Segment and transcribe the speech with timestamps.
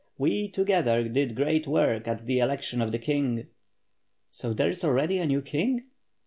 [0.17, 3.45] We together did great work at the election of the king."
[4.31, 5.83] "So there is already a new King?"